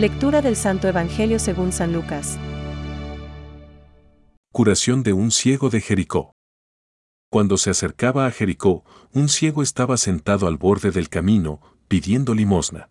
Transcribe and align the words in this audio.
Lectura 0.00 0.40
del 0.40 0.56
Santo 0.56 0.88
Evangelio 0.88 1.38
según 1.38 1.72
San 1.72 1.92
Lucas. 1.92 2.38
Curación 4.50 5.02
de 5.02 5.12
un 5.12 5.30
ciego 5.30 5.68
de 5.68 5.82
Jericó. 5.82 6.32
Cuando 7.30 7.58
se 7.58 7.68
acercaba 7.68 8.24
a 8.24 8.30
Jericó, 8.30 8.82
un 9.12 9.28
ciego 9.28 9.62
estaba 9.62 9.98
sentado 9.98 10.46
al 10.46 10.56
borde 10.56 10.90
del 10.90 11.10
camino, 11.10 11.60
pidiendo 11.86 12.32
limosna. 12.32 12.88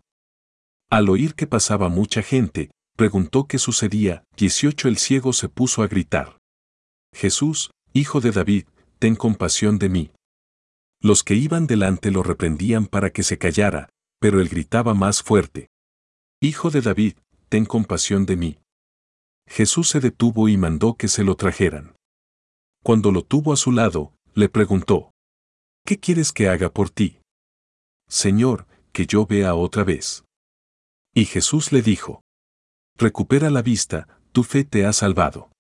Al 0.92 1.10
oír 1.10 1.34
que 1.34 1.48
pasaba 1.48 1.90
mucha 1.90 2.22
gente, 2.22 2.70
preguntó 2.96 3.48
qué 3.48 3.58
sucedía, 3.58 4.24
18 4.38 4.88
el 4.88 5.00
ciego 5.00 5.34
se 5.34 5.50
puso 5.50 5.82
a 5.82 5.88
gritar. 5.88 6.38
Jesús, 7.12 7.72
hijo 7.92 8.22
de 8.22 8.30
David, 8.30 8.66
ten 9.00 9.16
compasión 9.16 9.80
de 9.80 9.90
mí. 9.90 10.12
Los 11.02 11.24
que 11.24 11.34
iban 11.34 11.66
delante 11.66 12.12
lo 12.12 12.22
reprendían 12.22 12.86
para 12.86 13.10
que 13.10 13.24
se 13.24 13.40
callara, 13.40 13.90
pero 14.20 14.40
él 14.40 14.48
gritaba 14.48 14.94
más 14.94 15.24
fuerte. 15.24 15.70
Hijo 16.42 16.70
de 16.70 16.80
David, 16.80 17.18
ten 17.50 17.66
compasión 17.66 18.26
de 18.26 18.38
mí. 18.38 18.60
Jesús 19.46 19.90
se 19.90 20.00
detuvo 20.00 20.48
y 20.48 20.56
mandó 20.56 20.96
que 20.96 21.10
se 21.10 21.26
lo 21.26 21.36
trajeran. 21.36 21.98
Cuando 22.82 23.12
lo 23.12 23.24
tuvo 23.24 23.52
a 23.52 23.58
su 23.58 23.74
lado, 23.74 24.14
le 24.36 24.48
preguntó, 24.48 25.12
¿Qué 25.86 26.00
quieres 26.00 26.32
que 26.32 26.48
haga 26.48 26.70
por 26.70 26.92
ti? 26.92 27.20
Señor, 28.08 28.68
que 28.94 29.06
yo 29.06 29.26
vea 29.26 29.54
otra 29.54 29.84
vez. 29.84 30.24
Y 31.14 31.26
Jesús 31.26 31.74
le 31.74 31.82
dijo, 31.82 32.22
Recupera 32.96 33.50
la 33.50 33.62
vista, 33.62 34.08
tu 34.32 34.44
fe 34.46 34.64
te 34.64 34.86
ha 34.86 34.94
salvado. 34.94 35.52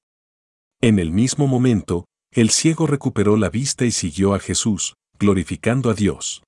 En 0.80 0.97
el 0.97 1.11
mismo 1.11 1.45
momento, 1.47 2.05
el 2.31 2.52
ciego 2.52 2.88
recuperó 2.88 3.35
la 3.35 3.50
vista 3.50 3.83
y 3.83 3.91
siguió 3.91 4.33
a 4.33 4.39
Jesús, 4.39 4.94
glorificando 5.19 5.89
a 5.89 5.94
Dios. 5.94 6.41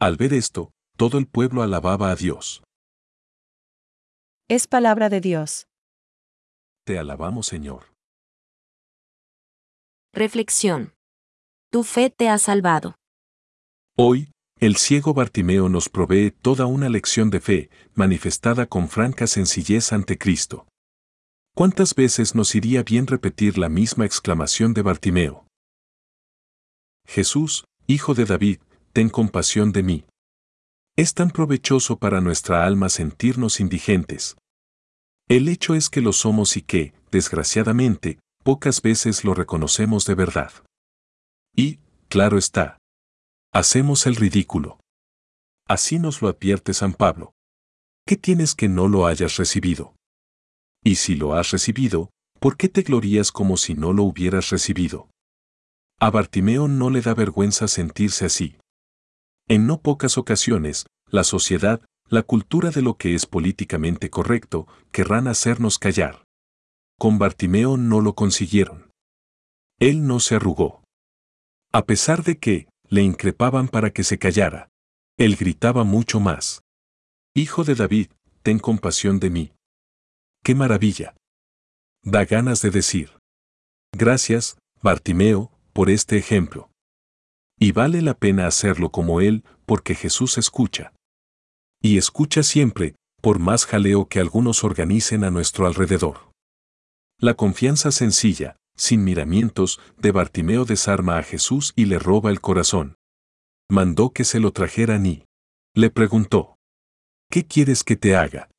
Al 0.00 0.16
ver 0.16 0.32
esto, 0.32 0.70
todo 0.96 1.18
el 1.18 1.26
pueblo 1.26 1.62
alababa 1.62 2.10
a 2.10 2.16
Dios. 2.16 2.63
Es 4.46 4.66
palabra 4.66 5.08
de 5.08 5.22
Dios. 5.22 5.68
Te 6.84 6.98
alabamos, 6.98 7.46
Señor. 7.46 7.94
Reflexión. 10.12 10.92
Tu 11.70 11.82
fe 11.82 12.10
te 12.10 12.28
ha 12.28 12.36
salvado. 12.36 12.94
Hoy, 13.96 14.32
el 14.60 14.76
ciego 14.76 15.14
Bartimeo 15.14 15.70
nos 15.70 15.88
provee 15.88 16.30
toda 16.30 16.66
una 16.66 16.90
lección 16.90 17.30
de 17.30 17.40
fe, 17.40 17.70
manifestada 17.94 18.66
con 18.66 18.90
franca 18.90 19.26
sencillez 19.26 19.94
ante 19.94 20.18
Cristo. 20.18 20.68
¿Cuántas 21.54 21.94
veces 21.94 22.34
nos 22.34 22.54
iría 22.54 22.82
bien 22.82 23.06
repetir 23.06 23.56
la 23.56 23.70
misma 23.70 24.04
exclamación 24.04 24.74
de 24.74 24.82
Bartimeo? 24.82 25.46
Jesús, 27.06 27.64
Hijo 27.86 28.12
de 28.12 28.26
David, 28.26 28.58
ten 28.92 29.08
compasión 29.08 29.72
de 29.72 29.82
mí. 29.82 30.04
Es 30.96 31.14
tan 31.14 31.30
provechoso 31.30 31.98
para 31.98 32.20
nuestra 32.20 32.64
alma 32.64 32.88
sentirnos 32.88 33.58
indigentes. 33.58 34.36
El 35.28 35.48
hecho 35.48 35.74
es 35.74 35.90
que 35.90 36.00
lo 36.00 36.12
somos 36.12 36.56
y 36.56 36.62
que, 36.62 36.94
desgraciadamente, 37.10 38.20
pocas 38.44 38.80
veces 38.80 39.24
lo 39.24 39.34
reconocemos 39.34 40.04
de 40.04 40.14
verdad. 40.14 40.52
Y, 41.56 41.80
claro 42.08 42.38
está, 42.38 42.78
hacemos 43.52 44.06
el 44.06 44.14
ridículo. 44.14 44.78
Así 45.66 45.98
nos 45.98 46.22
lo 46.22 46.28
advierte 46.28 46.72
San 46.74 46.92
Pablo. 46.92 47.32
¿Qué 48.06 48.16
tienes 48.16 48.54
que 48.54 48.68
no 48.68 48.86
lo 48.86 49.06
hayas 49.06 49.36
recibido? 49.36 49.96
Y 50.84 50.96
si 50.96 51.16
lo 51.16 51.34
has 51.34 51.50
recibido, 51.50 52.10
¿por 52.38 52.56
qué 52.56 52.68
te 52.68 52.82
glorías 52.82 53.32
como 53.32 53.56
si 53.56 53.74
no 53.74 53.92
lo 53.92 54.04
hubieras 54.04 54.50
recibido? 54.50 55.08
A 55.98 56.10
Bartimeo 56.10 56.68
no 56.68 56.90
le 56.90 57.00
da 57.00 57.14
vergüenza 57.14 57.66
sentirse 57.66 58.26
así. 58.26 58.58
En 59.48 59.66
no 59.66 59.80
pocas 59.80 60.16
ocasiones, 60.16 60.86
la 61.08 61.24
sociedad, 61.24 61.82
la 62.08 62.22
cultura 62.22 62.70
de 62.70 62.82
lo 62.82 62.96
que 62.96 63.14
es 63.14 63.26
políticamente 63.26 64.08
correcto, 64.08 64.66
querrán 64.90 65.28
hacernos 65.28 65.78
callar. 65.78 66.24
Con 66.98 67.18
Bartimeo 67.18 67.76
no 67.76 68.00
lo 68.00 68.14
consiguieron. 68.14 68.90
Él 69.78 70.06
no 70.06 70.20
se 70.20 70.36
arrugó. 70.36 70.82
A 71.72 71.84
pesar 71.84 72.22
de 72.22 72.38
que, 72.38 72.68
le 72.88 73.02
increpaban 73.02 73.68
para 73.68 73.90
que 73.90 74.04
se 74.04 74.18
callara. 74.18 74.68
Él 75.18 75.36
gritaba 75.36 75.84
mucho 75.84 76.20
más. 76.20 76.62
Hijo 77.34 77.64
de 77.64 77.74
David, 77.74 78.10
ten 78.42 78.58
compasión 78.58 79.18
de 79.18 79.30
mí. 79.30 79.52
¡Qué 80.44 80.54
maravilla! 80.54 81.16
Da 82.02 82.24
ganas 82.24 82.62
de 82.62 82.70
decir. 82.70 83.18
Gracias, 83.92 84.56
Bartimeo, 84.82 85.50
por 85.72 85.90
este 85.90 86.16
ejemplo. 86.16 86.70
Y 87.58 87.72
vale 87.72 88.02
la 88.02 88.14
pena 88.14 88.46
hacerlo 88.46 88.90
como 88.90 89.20
él, 89.20 89.44
porque 89.66 89.94
Jesús 89.94 90.38
escucha. 90.38 90.92
Y 91.80 91.98
escucha 91.98 92.42
siempre, 92.42 92.96
por 93.20 93.38
más 93.38 93.66
jaleo 93.66 94.08
que 94.08 94.20
algunos 94.20 94.64
organicen 94.64 95.24
a 95.24 95.30
nuestro 95.30 95.66
alrededor. 95.66 96.30
La 97.18 97.34
confianza 97.34 97.90
sencilla, 97.90 98.56
sin 98.76 99.04
miramientos, 99.04 99.80
de 99.96 100.10
Bartimeo 100.10 100.64
desarma 100.64 101.18
a 101.18 101.22
Jesús 101.22 101.72
y 101.76 101.86
le 101.86 101.98
roba 101.98 102.30
el 102.30 102.40
corazón. 102.40 102.96
Mandó 103.70 104.12
que 104.12 104.24
se 104.24 104.40
lo 104.40 104.52
trajeran 104.52 105.06
y 105.06 105.24
le 105.74 105.90
preguntó, 105.90 106.56
¿qué 107.30 107.46
quieres 107.46 107.84
que 107.84 107.96
te 107.96 108.16
haga? 108.16 108.50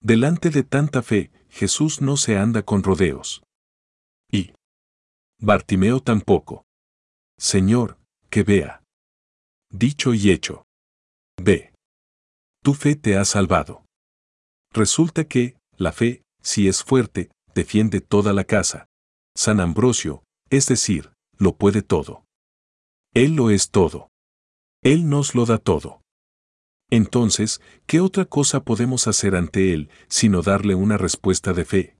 Delante 0.00 0.50
de 0.50 0.62
tanta 0.62 1.02
fe, 1.02 1.30
Jesús 1.48 2.00
no 2.00 2.16
se 2.16 2.36
anda 2.36 2.62
con 2.62 2.82
rodeos. 2.82 3.42
Y 4.30 4.52
Bartimeo 5.40 6.00
tampoco. 6.00 6.64
Señor, 7.38 7.98
que 8.36 8.42
vea. 8.42 8.82
Dicho 9.72 10.12
y 10.12 10.30
hecho. 10.30 10.66
Ve. 11.42 11.72
Tu 12.62 12.74
fe 12.74 12.94
te 12.94 13.16
ha 13.16 13.24
salvado. 13.24 13.86
Resulta 14.74 15.24
que, 15.24 15.56
la 15.78 15.90
fe, 15.90 16.20
si 16.42 16.68
es 16.68 16.84
fuerte, 16.84 17.30
defiende 17.54 18.02
toda 18.02 18.34
la 18.34 18.44
casa. 18.44 18.88
San 19.34 19.58
Ambrosio, 19.58 20.22
es 20.50 20.66
decir, 20.66 21.14
lo 21.38 21.56
puede 21.56 21.80
todo. 21.80 22.26
Él 23.14 23.36
lo 23.36 23.48
es 23.48 23.70
todo. 23.70 24.10
Él 24.82 25.08
nos 25.08 25.34
lo 25.34 25.46
da 25.46 25.56
todo. 25.56 26.02
Entonces, 26.90 27.62
¿qué 27.86 28.00
otra 28.00 28.26
cosa 28.26 28.64
podemos 28.64 29.08
hacer 29.08 29.34
ante 29.34 29.72
Él 29.72 29.88
sino 30.08 30.42
darle 30.42 30.74
una 30.74 30.98
respuesta 30.98 31.54
de 31.54 31.64
fe? 31.64 31.96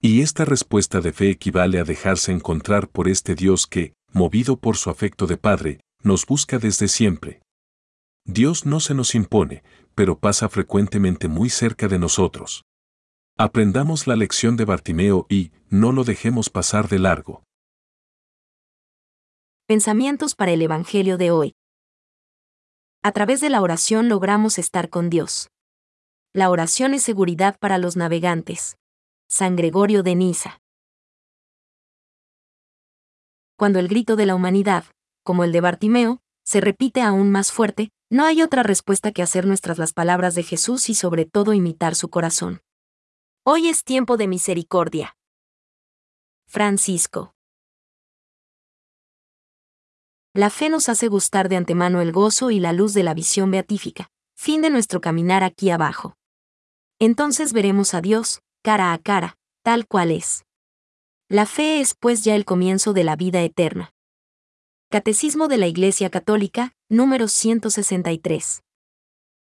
Y 0.00 0.22
esta 0.22 0.46
respuesta 0.46 1.02
de 1.02 1.12
fe 1.12 1.28
equivale 1.28 1.78
a 1.78 1.84
dejarse 1.84 2.32
encontrar 2.32 2.88
por 2.88 3.06
este 3.06 3.34
Dios 3.34 3.66
que, 3.66 3.92
movido 4.12 4.56
por 4.56 4.76
su 4.76 4.90
afecto 4.90 5.26
de 5.26 5.36
Padre, 5.36 5.80
nos 6.02 6.26
busca 6.26 6.58
desde 6.58 6.88
siempre. 6.88 7.42
Dios 8.24 8.66
no 8.66 8.80
se 8.80 8.94
nos 8.94 9.14
impone, 9.14 9.62
pero 9.94 10.18
pasa 10.18 10.48
frecuentemente 10.48 11.28
muy 11.28 11.50
cerca 11.50 11.88
de 11.88 11.98
nosotros. 11.98 12.64
Aprendamos 13.36 14.06
la 14.06 14.14
lección 14.14 14.56
de 14.56 14.64
Bartimeo 14.64 15.26
y 15.28 15.52
no 15.68 15.92
lo 15.92 16.04
dejemos 16.04 16.50
pasar 16.50 16.88
de 16.88 16.98
largo. 16.98 17.42
Pensamientos 19.66 20.34
para 20.34 20.52
el 20.52 20.62
Evangelio 20.62 21.16
de 21.18 21.30
hoy. 21.30 21.54
A 23.02 23.12
través 23.12 23.40
de 23.40 23.50
la 23.50 23.60
oración 23.60 24.08
logramos 24.08 24.58
estar 24.58 24.90
con 24.90 25.10
Dios. 25.10 25.48
La 26.32 26.50
oración 26.50 26.94
es 26.94 27.02
seguridad 27.02 27.58
para 27.58 27.78
los 27.78 27.96
navegantes. 27.96 28.76
San 29.28 29.56
Gregorio 29.56 30.02
de 30.02 30.14
Niza. 30.14 30.61
Cuando 33.62 33.78
el 33.78 33.86
grito 33.86 34.16
de 34.16 34.26
la 34.26 34.34
humanidad, 34.34 34.86
como 35.22 35.44
el 35.44 35.52
de 35.52 35.60
Bartimeo, 35.60 36.20
se 36.44 36.60
repite 36.60 37.00
aún 37.00 37.30
más 37.30 37.52
fuerte, 37.52 37.90
no 38.10 38.24
hay 38.24 38.42
otra 38.42 38.64
respuesta 38.64 39.12
que 39.12 39.22
hacer 39.22 39.46
nuestras 39.46 39.78
las 39.78 39.92
palabras 39.92 40.34
de 40.34 40.42
Jesús 40.42 40.88
y 40.88 40.96
sobre 40.96 41.26
todo 41.26 41.52
imitar 41.52 41.94
su 41.94 42.10
corazón. 42.10 42.60
Hoy 43.44 43.68
es 43.68 43.84
tiempo 43.84 44.16
de 44.16 44.26
misericordia. 44.26 45.14
Francisco. 46.48 47.36
La 50.34 50.50
fe 50.50 50.68
nos 50.68 50.88
hace 50.88 51.06
gustar 51.06 51.48
de 51.48 51.54
antemano 51.54 52.00
el 52.00 52.10
gozo 52.10 52.50
y 52.50 52.58
la 52.58 52.72
luz 52.72 52.94
de 52.94 53.04
la 53.04 53.14
visión 53.14 53.52
beatífica, 53.52 54.08
fin 54.34 54.60
de 54.60 54.70
nuestro 54.70 55.00
caminar 55.00 55.44
aquí 55.44 55.70
abajo. 55.70 56.16
Entonces 56.98 57.52
veremos 57.52 57.94
a 57.94 58.00
Dios, 58.00 58.40
cara 58.64 58.92
a 58.92 58.98
cara, 58.98 59.36
tal 59.62 59.86
cual 59.86 60.10
es. 60.10 60.42
La 61.32 61.46
fe 61.46 61.80
es 61.80 61.94
pues 61.94 62.24
ya 62.24 62.34
el 62.34 62.44
comienzo 62.44 62.92
de 62.92 63.04
la 63.04 63.16
vida 63.16 63.40
eterna. 63.40 63.94
Catecismo 64.90 65.48
de 65.48 65.56
la 65.56 65.66
Iglesia 65.66 66.10
Católica, 66.10 66.74
número 66.90 67.26
163. 67.26 68.62